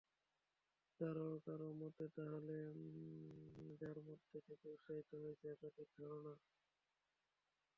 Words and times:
কারো 0.99 1.27
কারো 1.45 1.69
মতে, 1.81 2.05
তাহলো 2.15 2.55
যার 3.79 3.97
মধ্য 4.07 4.31
থেকে 4.47 4.65
উৎসারিত 4.69 5.11
হয়েছে 5.15 5.45
একাধিক 5.49 5.89
ঝরনা। 5.97 6.33